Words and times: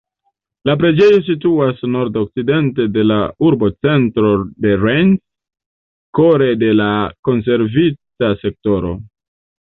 La 0.67 0.73
preĝejo 0.83 1.17
situas 1.25 1.81
nordokcidente 1.95 2.85
de 2.95 3.03
la 3.09 3.17
urbocentro 3.47 4.31
de 4.65 4.71
Rennes, 4.85 5.21
kore 6.21 6.47
de 6.63 6.71
la 6.79 6.87
konservita 7.29 8.31
sektoro. 8.45 8.95